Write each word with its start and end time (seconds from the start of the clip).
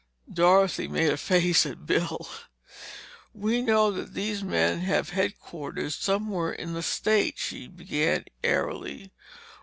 Dorothy 0.33 0.87
made 0.87 1.11
a 1.11 1.15
face 1.17 1.63
at 1.63 1.85
Bill. 1.85 2.27
"We 3.35 3.61
know 3.61 3.91
that 3.91 4.15
these 4.15 4.41
men 4.43 4.79
have 4.79 5.11
headquarters 5.11 5.93
somewhere 5.95 6.51
in 6.51 6.73
this 6.73 6.87
state," 6.87 7.37
she 7.37 7.67
began 7.67 8.25
airily. 8.43 9.11